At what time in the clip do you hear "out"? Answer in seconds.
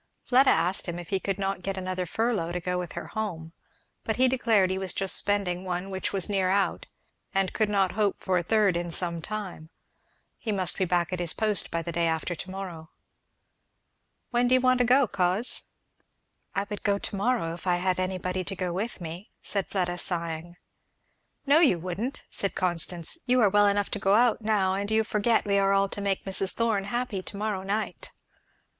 6.49-6.87, 24.15-24.41